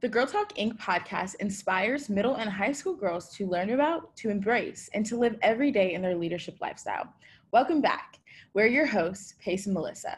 [0.00, 0.78] The Girl Talk Inc.
[0.78, 5.36] podcast inspires middle and high school girls to learn about, to embrace, and to live
[5.42, 7.12] every day in their leadership lifestyle.
[7.52, 8.18] Welcome back.
[8.54, 10.16] We're your hosts, Pace and Melissa.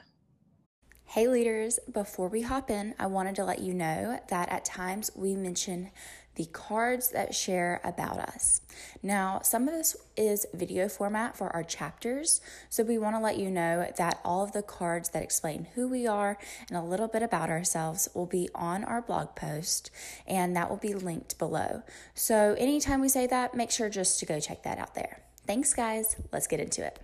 [1.02, 5.10] Hey, leaders, before we hop in, I wanted to let you know that at times
[5.16, 5.90] we mention
[6.34, 8.60] the cards that share about us.
[9.02, 13.38] Now, some of this is video format for our chapters, so we want to let
[13.38, 17.08] you know that all of the cards that explain who we are and a little
[17.08, 19.90] bit about ourselves will be on our blog post,
[20.26, 21.82] and that will be linked below.
[22.14, 25.22] So, anytime we say that, make sure just to go check that out there.
[25.46, 26.16] Thanks, guys.
[26.32, 26.98] Let's get into it.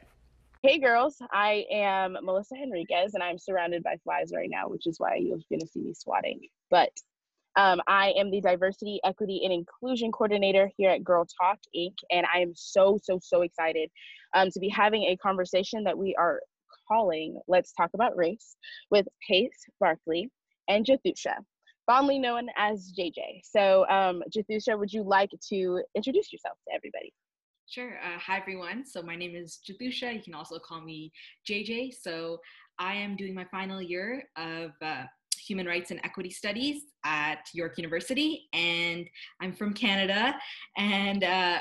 [0.60, 4.98] Hey girls, I am Melissa Henriquez and I'm surrounded by flies right now, which is
[4.98, 6.40] why you're going to see me swatting.
[6.68, 6.90] But
[7.58, 11.94] um, I am the Diversity, Equity, and Inclusion Coordinator here at Girl Talk Inc.
[12.12, 13.90] And I am so, so, so excited
[14.34, 16.40] um, to be having a conversation that we are
[16.86, 18.56] calling Let's Talk About Race
[18.92, 20.30] with Pace Barkley
[20.68, 21.34] and Jathusha,
[21.84, 23.40] fondly known as JJ.
[23.42, 27.12] So, um, Jathusha, would you like to introduce yourself to everybody?
[27.68, 27.98] Sure.
[28.04, 28.86] Uh, hi, everyone.
[28.86, 30.14] So, my name is Jathusha.
[30.14, 31.10] You can also call me
[31.46, 31.94] JJ.
[32.00, 32.38] So,
[32.78, 35.02] I am doing my final year of uh,
[35.48, 39.08] Human Rights and Equity Studies at York University, and
[39.40, 40.34] I'm from Canada.
[40.76, 41.58] And uh,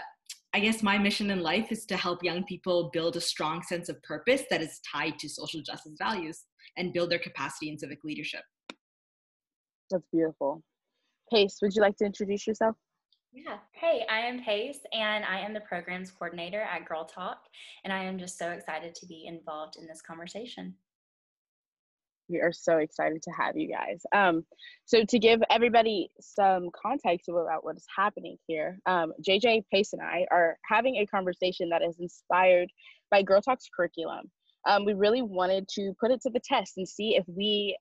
[0.53, 3.89] I guess my mission in life is to help young people build a strong sense
[3.89, 6.43] of purpose that is tied to social justice values
[6.77, 8.41] and build their capacity in civic leadership.
[9.89, 10.61] That's beautiful.
[11.31, 12.75] Pace, would you like to introduce yourself?
[13.31, 13.57] Yeah.
[13.71, 17.37] Hey, I am Pace, and I am the programs coordinator at Girl Talk,
[17.83, 20.73] and I am just so excited to be involved in this conversation
[22.29, 24.01] we are so excited to have you guys.
[24.13, 24.45] Um,
[24.85, 30.01] so to give everybody some context about what is happening here, um, JJ Pace and
[30.01, 32.69] I are having a conversation that is inspired
[33.11, 34.29] by Girl Talk's curriculum.
[34.67, 37.77] Um, we really wanted to put it to the test and see if we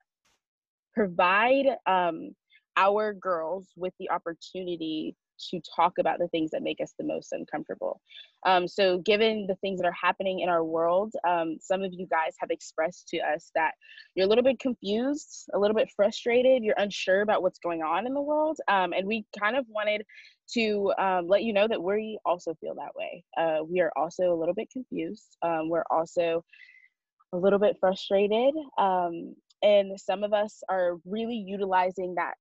[0.95, 2.31] provide um,
[2.77, 5.17] our girls with the opportunity
[5.51, 8.01] to talk about the things that make us the most uncomfortable.
[8.45, 12.07] Um, so, given the things that are happening in our world, um, some of you
[12.07, 13.73] guys have expressed to us that
[14.15, 18.07] you're a little bit confused, a little bit frustrated, you're unsure about what's going on
[18.07, 18.59] in the world.
[18.69, 20.05] Um, and we kind of wanted
[20.55, 23.25] to um, let you know that we also feel that way.
[23.37, 25.37] Uh, we are also a little bit confused.
[25.43, 26.45] Um, we're also
[27.33, 28.55] a little bit frustrated.
[28.79, 32.35] Um, and some of us are really utilizing that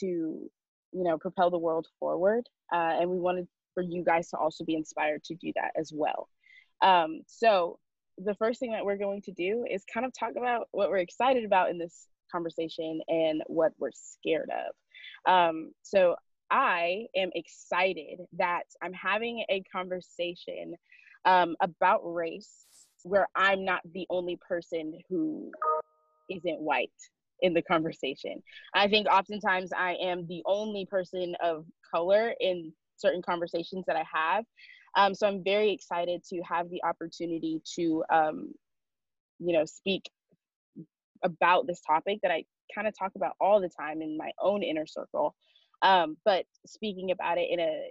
[0.00, 0.50] to
[0.92, 4.64] you know propel the world forward uh, and we wanted for you guys to also
[4.64, 6.28] be inspired to do that as well.
[6.82, 7.78] Um, so
[8.18, 10.98] the first thing that we're going to do is kind of talk about what we're
[10.98, 15.32] excited about in this conversation and what we're scared of.
[15.32, 16.16] Um, so
[16.52, 20.74] i am excited that i'm having a conversation
[21.24, 22.66] um, about race
[23.04, 25.50] where i'm not the only person who
[26.30, 26.90] isn't white
[27.42, 28.42] in the conversation.
[28.74, 34.04] I think oftentimes I am the only person of color in certain conversations that I
[34.12, 34.44] have.
[34.96, 38.52] Um, so I'm very excited to have the opportunity to, um,
[39.38, 40.08] you know, speak
[41.24, 42.44] about this topic that I
[42.74, 45.34] kind of talk about all the time in my own inner circle.
[45.82, 47.90] Um, but speaking about it in a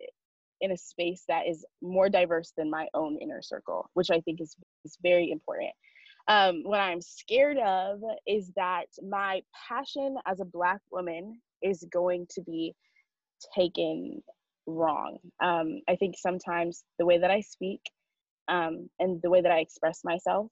[0.62, 4.40] in a space that is more diverse than my own inner circle, which I think
[4.40, 5.72] is is very important
[6.28, 12.28] um, what I'm scared of is that my passion as a Black woman is going
[12.32, 12.74] to be
[13.56, 14.22] taken
[14.68, 15.18] wrong.
[15.44, 17.82] Um, I think sometimes the way that I speak
[18.48, 20.48] um, and the way that I express myself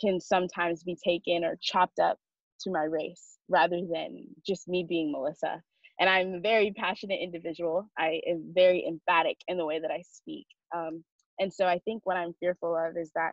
[0.00, 2.18] can sometimes be taken or chopped up
[2.62, 5.62] to my race rather than just me being Melissa.
[6.00, 7.88] And I'm a very passionate individual.
[7.98, 10.46] I am very emphatic in the way that I speak.
[10.74, 11.04] Um,
[11.38, 13.32] and so I think what I'm fearful of is that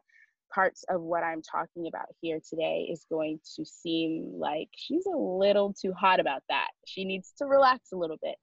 [0.54, 5.18] parts of what I'm talking about here today is going to seem like she's a
[5.18, 6.68] little too hot about that.
[6.86, 8.36] She needs to relax a little bit,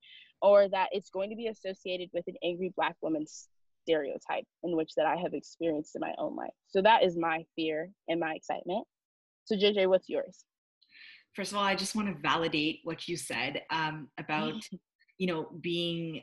[0.43, 3.27] or that it's going to be associated with an angry Black woman
[3.89, 6.53] stereotype in which that I have experienced in my own life.
[6.69, 8.87] So that is my fear and my excitement.
[9.45, 10.45] So, JJ, what's yours?
[11.35, 14.55] First of all, I just want to validate what you said um, about,
[15.19, 16.23] you know, being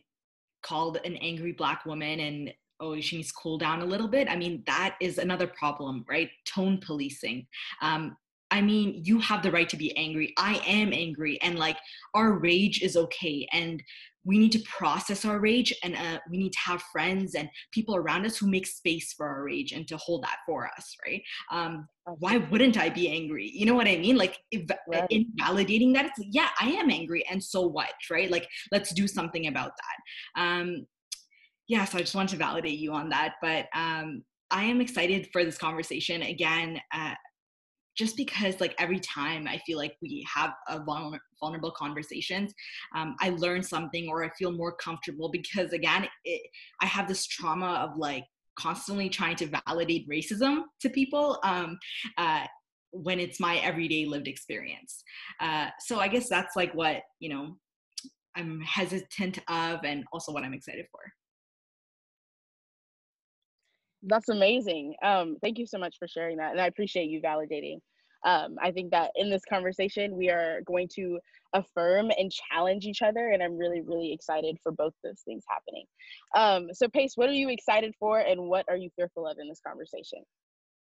[0.61, 4.29] called an angry Black woman and oh she needs to cool down a little bit
[4.29, 7.45] i mean that is another problem right tone policing
[7.81, 8.15] um,
[8.51, 10.33] I mean, you have the right to be angry.
[10.37, 11.77] I am angry, and like
[12.13, 13.47] our rage is okay.
[13.51, 13.81] And
[14.23, 17.95] we need to process our rage, and uh, we need to have friends and people
[17.95, 21.21] around us who make space for our rage and to hold that for us, right?
[21.51, 21.87] Um,
[22.19, 23.49] why wouldn't I be angry?
[23.53, 24.15] You know what I mean?
[24.15, 25.05] Like, if, right.
[25.09, 28.31] invalidating that, it's like, yeah, I am angry, and so what, right?
[28.31, 30.41] Like, let's do something about that.
[30.41, 30.87] Um,
[31.67, 33.35] yeah, so I just want to validate you on that.
[33.41, 36.21] But um, I am excited for this conversation.
[36.21, 37.13] Again, uh,
[37.97, 42.53] just because like every time I feel like we have a vulnerable conversations,
[42.95, 46.41] um, I learn something or I feel more comfortable because again, it,
[46.81, 48.25] I have this trauma of like
[48.57, 51.77] constantly trying to validate racism to people um,
[52.17, 52.45] uh,
[52.91, 55.03] when it's my everyday lived experience.
[55.39, 57.57] Uh, so I guess that's like what you know
[58.35, 61.01] I'm hesitant of, and also what I'm excited for.
[64.07, 64.95] That's amazing.
[65.03, 67.79] Um, thank you so much for sharing that, and I appreciate you validating.
[68.25, 71.19] Um, I think that in this conversation, we are going to
[71.53, 75.85] affirm and challenge each other, and I'm really, really excited for both those things happening.
[76.35, 79.47] Um, so, Pace, what are you excited for, and what are you fearful of in
[79.47, 80.19] this conversation?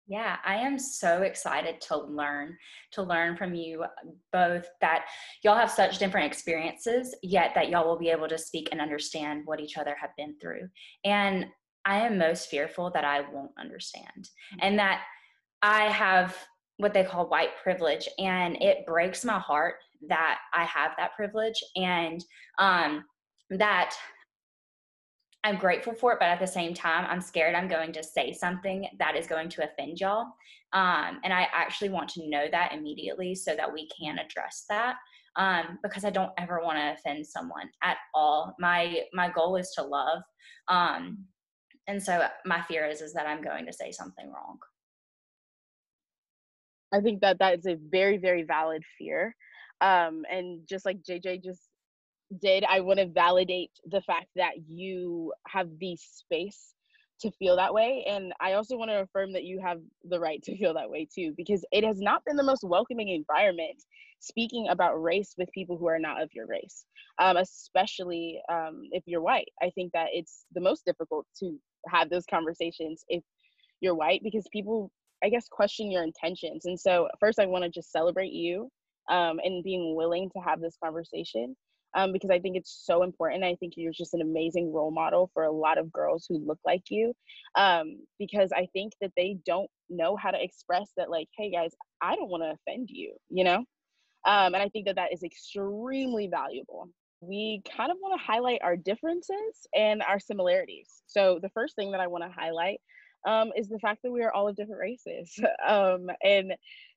[0.09, 2.57] Yeah, I am so excited to learn,
[2.93, 3.85] to learn from you
[4.33, 5.05] both that
[5.45, 9.43] y'all have such different experiences, yet that y'all will be able to speak and understand
[9.45, 10.67] what each other have been through.
[11.05, 11.45] And
[11.89, 14.29] I am most fearful that I won't understand
[14.61, 15.01] and that
[15.63, 16.37] I have
[16.77, 18.07] what they call white privilege.
[18.19, 19.77] And it breaks my heart
[20.09, 22.23] that I have that privilege and
[22.59, 23.05] um,
[23.51, 23.97] that
[25.45, 28.33] I'm grateful for it, but at the same time, I'm scared I'm going to say
[28.35, 30.27] something that is going to offend y'all.
[30.75, 34.97] Um, and I actually want to know that immediately so that we can address that.
[35.37, 38.57] Um, because I don't ever want to offend someone at all.
[38.59, 40.23] My my goal is to love,
[40.67, 41.19] um,
[41.89, 44.59] and so my fear is is that I'm going to say something wrong.
[46.93, 49.35] I think that that is a very very valid fear,
[49.81, 51.63] um, and just like JJ just
[52.41, 56.75] did, I want to validate the fact that you have the space
[57.21, 58.05] to feel that way.
[58.09, 61.09] And I also want to affirm that you have the right to feel that way
[61.13, 63.83] too, because it has not been the most welcoming environment
[64.21, 66.85] speaking about race with people who are not of your race,
[67.21, 69.49] um, especially um, if you're white.
[69.63, 71.57] I think that it's the most difficult to
[71.89, 73.23] have those conversations if
[73.81, 74.91] you're white because people,
[75.23, 76.65] I guess, question your intentions.
[76.65, 78.71] And so, first, I want to just celebrate you
[79.09, 81.57] um, and being willing to have this conversation
[81.95, 83.45] um, because I think it's so important.
[83.45, 86.59] I think you're just an amazing role model for a lot of girls who look
[86.65, 87.15] like you
[87.55, 91.73] um, because I think that they don't know how to express that, like, hey guys,
[92.01, 93.65] I don't want to offend you, you know?
[94.27, 96.89] Um, and I think that that is extremely valuable.
[97.21, 101.03] We kind of want to highlight our differences and our similarities.
[101.07, 102.81] So, the first thing that I want to highlight
[103.27, 105.39] um, is the fact that we are all of different races.
[105.67, 106.55] Um, and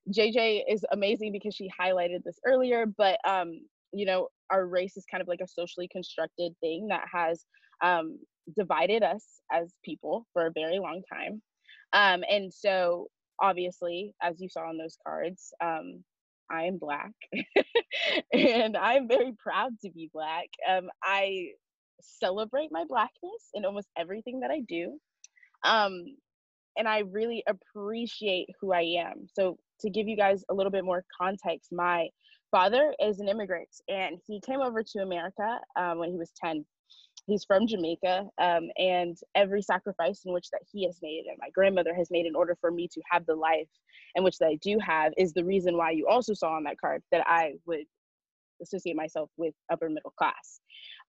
[0.09, 3.61] JJ is amazing because she highlighted this earlier, but um,
[3.93, 7.45] you know, our race is kind of like a socially constructed thing that has
[7.83, 8.19] um,
[8.55, 11.41] divided us as people for a very long time.
[11.93, 13.07] Um, and so,
[13.41, 16.03] obviously, as you saw on those cards, um,
[16.49, 17.11] I am Black,
[18.33, 20.47] and I'm very proud to be Black.
[20.69, 21.49] Um, I
[22.01, 24.97] celebrate my Blackness in almost everything that I do.
[25.63, 26.05] Um,
[26.77, 29.27] and I really appreciate who I am.
[29.33, 32.07] So, to give you guys a little bit more context, my
[32.51, 36.65] father is an immigrant and he came over to America um, when he was 10.
[37.27, 41.49] He's from Jamaica, um, and every sacrifice in which that he has made and my
[41.51, 43.69] grandmother has made in order for me to have the life
[44.15, 46.79] in which that I do have is the reason why you also saw on that
[46.79, 47.85] card that I would
[48.61, 50.59] associate myself with upper middle class,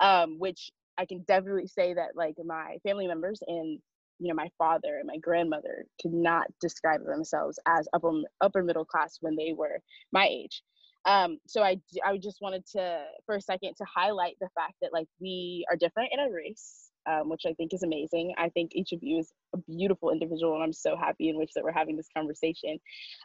[0.00, 3.80] um, which I can definitely say that like my family members and
[4.18, 8.84] you know my father and my grandmother could not describe themselves as upper upper middle
[8.84, 9.80] class when they were
[10.12, 10.62] my age
[11.04, 14.92] um so i i just wanted to for a second to highlight the fact that
[14.92, 18.34] like we are different in our race um, which i think is amazing.
[18.38, 21.50] I think each of you is a beautiful individual and i'm so happy in which
[21.54, 22.78] that we're having this conversation.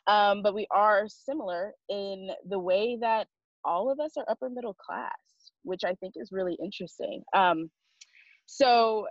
[0.08, 3.28] Um, but we are similar in the way that
[3.64, 5.12] all of us are upper middle class
[5.64, 7.24] which i think is really interesting.
[7.34, 7.70] Um,
[8.46, 9.08] so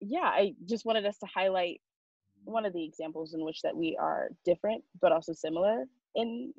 [0.00, 1.80] yeah i just wanted us to highlight
[2.44, 6.52] one of the examples in which that we are different but also similar in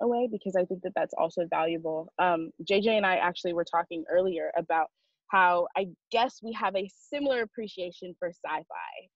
[0.00, 2.12] away because I think that that's also valuable.
[2.18, 4.88] Um, JJ and I actually were talking earlier about
[5.28, 8.62] how I guess we have a similar appreciation for sci-fi.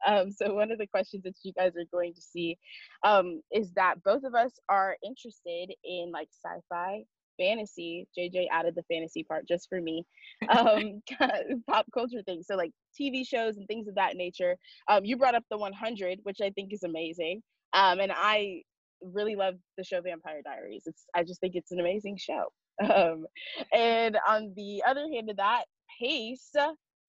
[0.06, 2.58] Um, so one of the questions that you guys are going to see
[3.02, 7.04] um, is that both of us are interested in like sci-fi,
[7.38, 8.06] fantasy.
[8.18, 10.04] JJ added the fantasy part just for me.
[10.48, 11.02] Um,
[11.68, 14.56] pop culture things, so like TV shows and things of that nature.
[14.88, 17.42] Um, you brought up the 100, which I think is amazing.
[17.74, 18.62] Um, and I
[19.02, 20.84] really love the show Vampire Diaries.
[20.86, 22.46] It's I just think it's an amazing show.
[22.82, 23.26] Um,
[23.72, 25.64] and on the other hand of that,
[26.00, 26.50] Pace,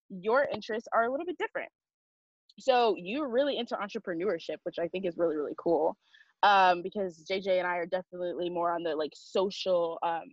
[0.09, 1.69] your interests are a little bit different.
[2.59, 5.95] So you're really into entrepreneurship, which I think is really really cool.
[6.43, 9.97] Um, because JJ and I are definitely more on the like social.
[10.03, 10.23] Um,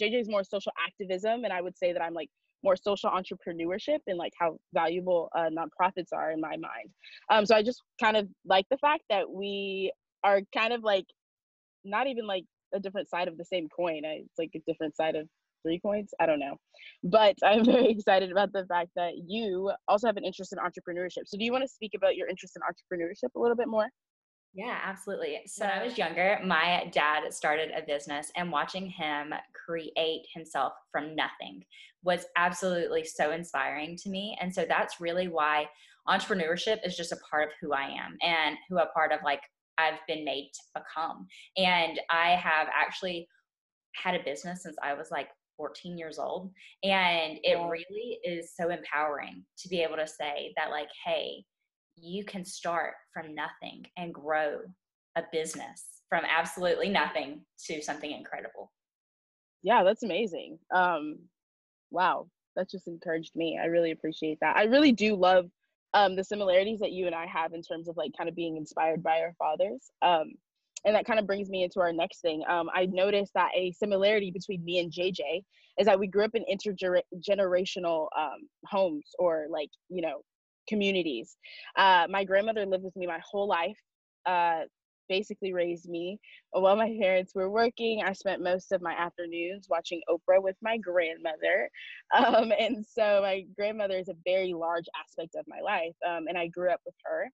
[0.00, 2.30] JJ's more social activism, and I would say that I'm like
[2.62, 6.90] more social entrepreneurship and like how valuable uh, nonprofits are in my mind.
[7.30, 9.92] Um, so I just kind of like the fact that we
[10.26, 11.06] are kind of like
[11.84, 14.02] not even like a different side of the same coin.
[14.04, 15.26] Eh, it's like a different side of
[15.64, 16.10] three coins.
[16.20, 16.56] I don't know.
[17.04, 21.22] But I'm very excited about the fact that you also have an interest in entrepreneurship.
[21.26, 23.88] So, do you want to speak about your interest in entrepreneurship a little bit more?
[24.52, 25.38] Yeah, absolutely.
[25.46, 30.72] So, when I was younger, my dad started a business, and watching him create himself
[30.90, 31.62] from nothing
[32.02, 34.36] was absolutely so inspiring to me.
[34.40, 35.68] And so, that's really why
[36.08, 39.40] entrepreneurship is just a part of who I am and who a part of like
[39.78, 41.26] I've been made to become.
[41.56, 43.28] And I have actually
[43.94, 46.50] had a business since I was like 14 years old.
[46.82, 51.44] And it really is so empowering to be able to say that, like, hey,
[51.96, 54.58] you can start from nothing and grow
[55.16, 58.70] a business from absolutely nothing to something incredible.
[59.62, 60.58] Yeah, that's amazing.
[60.72, 61.18] Um,
[61.90, 63.58] wow, that just encouraged me.
[63.60, 64.56] I really appreciate that.
[64.56, 65.46] I really do love
[65.94, 68.56] um, the similarities that you and I have in terms of like kind of being
[68.56, 69.90] inspired by our fathers.
[70.02, 70.32] Um,
[70.84, 72.44] and that kind of brings me into our next thing.
[72.48, 75.42] Um, I noticed that a similarity between me and JJ
[75.78, 80.22] is that we grew up in intergenerational um, homes or like, you know,
[80.68, 81.36] communities.
[81.76, 83.76] Uh, my grandmother lived with me my whole life.
[84.24, 84.62] Uh,
[85.08, 86.18] basically raised me.
[86.50, 90.78] While my parents were working, I spent most of my afternoons watching Oprah with my
[90.78, 91.70] grandmother.
[92.16, 95.94] Um, and so my grandmother is a very large aspect of my life.
[96.06, 97.28] Um, and I grew up with her.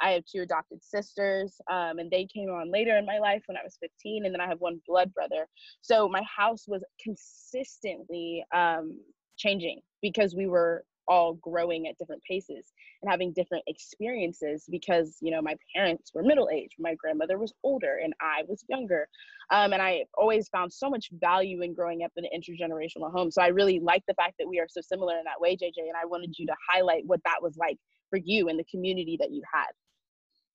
[0.00, 3.56] I have two adopted sisters, um, and they came on later in my life when
[3.56, 5.46] I was 15, and then I have one blood brother.
[5.80, 8.98] So my house was consistently um,
[9.36, 15.30] changing because we were all growing at different paces and having different experiences because you
[15.30, 19.06] know my parents were middle aged my grandmother was older and i was younger
[19.50, 23.30] um, and i always found so much value in growing up in an intergenerational home
[23.30, 25.72] so i really like the fact that we are so similar in that way jj
[25.76, 27.76] and i wanted you to highlight what that was like
[28.08, 29.68] for you and the community that you had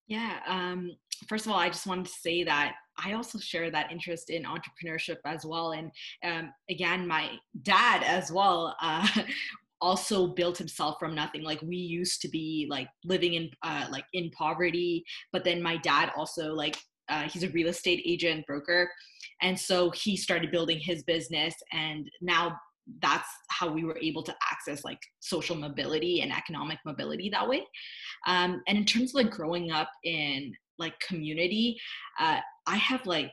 [0.07, 0.39] yeah.
[0.47, 0.95] Um,
[1.27, 4.43] first of all, I just wanted to say that I also share that interest in
[4.43, 5.73] entrepreneurship as well.
[5.73, 5.91] And
[6.23, 8.75] um, again, my dad as well.
[8.81, 9.07] Uh,
[9.81, 11.43] also built himself from nothing.
[11.43, 15.77] Like we used to be like living in uh, like in poverty but then my
[15.77, 16.77] dad also like
[17.09, 18.89] uh, he's a real estate agent broker
[19.41, 22.57] and so he started building his business and now
[23.01, 27.65] that's how we were able to access like social mobility and economic mobility that way.
[28.25, 31.77] Um, and in terms of like growing up in like community
[32.19, 33.31] uh, i have like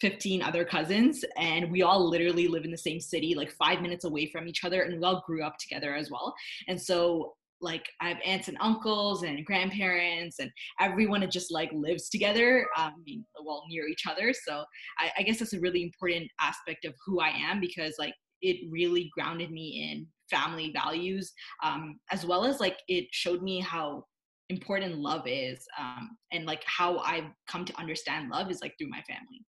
[0.00, 4.04] 15 other cousins and we all literally live in the same city like five minutes
[4.04, 6.34] away from each other and we all grew up together as well
[6.68, 12.08] and so like I have aunts and uncles and grandparents and everyone just like lives
[12.08, 13.04] together, um,
[13.44, 14.32] well near each other.
[14.32, 14.64] So
[14.98, 18.66] I, I, guess that's a really important aspect of who I am because like it
[18.70, 24.04] really grounded me in family values um, as well as like it showed me how
[24.48, 28.88] important love is um, and like how i've come to understand love is like through
[28.88, 29.44] my family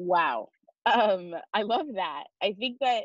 [0.00, 0.48] wow
[0.86, 3.04] um i love that i think that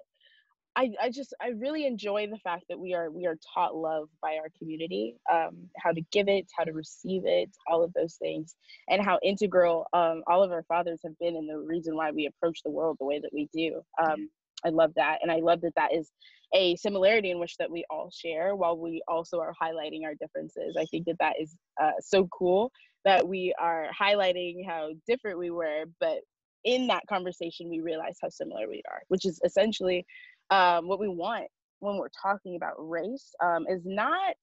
[0.75, 4.09] I, I just I really enjoy the fact that we are we are taught love
[4.21, 8.15] by our community, um, how to give it, how to receive it, all of those
[8.15, 8.55] things,
[8.89, 12.25] and how integral um, all of our fathers have been in the reason why we
[12.25, 13.81] approach the world the way that we do.
[14.03, 14.29] Um,
[14.65, 15.19] I love that.
[15.21, 16.11] And I love that that is
[16.53, 20.75] a similarity in which that we all share while we also are highlighting our differences.
[20.77, 22.71] I think that that is uh, so cool
[23.05, 26.19] that we are highlighting how different we were, but
[26.65, 30.05] in that conversation, we realize how similar we are, which is essentially
[30.49, 31.45] um, what we want
[31.79, 34.35] when we're talking about race um, is not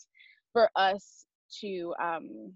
[0.52, 1.26] for us
[1.60, 2.52] to um,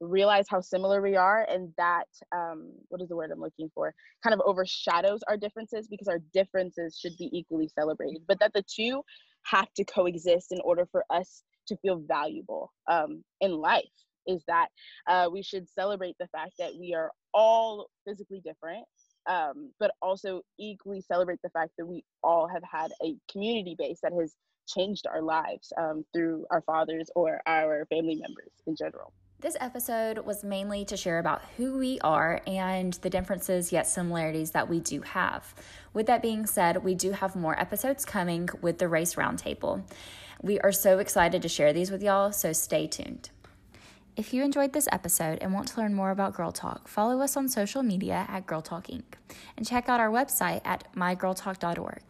[0.00, 3.94] realize how similar we are and that um, what is the word i'm looking for?
[4.22, 8.64] Kind of overshadows our differences because our differences should be equally celebrated but that the
[8.68, 9.02] two
[9.44, 13.84] have to coexist in order for us to feel valuable um, in life
[14.26, 14.68] is that
[15.08, 18.86] uh, we should celebrate the fact that we are all physically different
[19.26, 23.98] um, but also equally celebrate the fact that we all have had a community base
[24.02, 24.34] that has
[24.66, 30.20] changed our lives um, through our fathers or our family members in general this episode
[30.20, 34.80] was mainly to share about who we are and the differences yet similarities that we
[34.80, 35.54] do have.
[35.92, 39.82] With that being said, we do have more episodes coming with the Race Roundtable.
[40.40, 43.28] We are so excited to share these with y'all, so stay tuned.
[44.16, 47.36] If you enjoyed this episode and want to learn more about Girl Talk, follow us
[47.36, 49.02] on social media at Girl Talk Inc.
[49.56, 52.02] and check out our website at mygirltalk.org.